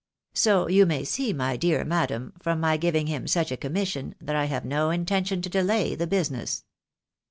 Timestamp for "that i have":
4.19-4.65